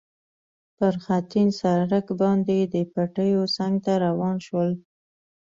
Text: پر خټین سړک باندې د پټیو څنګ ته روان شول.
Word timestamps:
پر 0.77 0.93
خټین 1.03 1.49
سړک 1.61 2.07
باندې 2.21 2.57
د 2.73 2.75
پټیو 2.93 3.43
څنګ 3.55 3.73
ته 3.85 3.93
روان 4.05 4.35
شول. 4.45 4.69